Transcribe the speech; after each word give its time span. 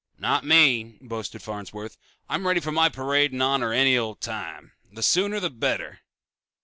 "Not 0.17 0.43
me," 0.43 0.97
boasted 0.99 1.43
Farnsworth. 1.43 1.95
"I'm 2.27 2.47
ready 2.47 2.59
for 2.59 2.73
a 2.75 2.89
parade 2.89 3.33
in 3.33 3.37
my 3.37 3.45
honor 3.45 3.71
any 3.71 3.95
old 3.95 4.19
time. 4.19 4.71
The 4.91 5.03
sooner 5.03 5.39
the 5.39 5.51
better." 5.51 5.99